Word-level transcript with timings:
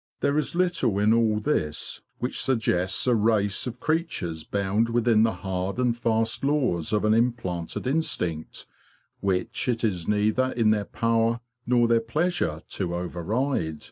There 0.22 0.38
is 0.38 0.54
little 0.54 0.98
in 0.98 1.12
all 1.12 1.38
this 1.38 2.00
which 2.16 2.40
suggests 2.40 3.06
a 3.06 3.14
race 3.14 3.66
of 3.66 3.78
creatures 3.78 4.42
bound 4.42 4.88
within 4.88 5.22
the 5.22 5.34
hard 5.44 5.76
and 5.76 5.94
fast 5.94 6.42
laws 6.44 6.94
of 6.94 7.04
an 7.04 7.12
implanted 7.12 7.86
instinct, 7.86 8.64
which 9.20 9.68
it 9.68 9.84
is 9.84 10.08
neither 10.08 10.52
in 10.52 10.70
their 10.70 10.86
power 10.86 11.40
nor 11.66 11.88
their 11.88 12.00
pleasure 12.00 12.62
to 12.70 12.94
override. 12.94 13.88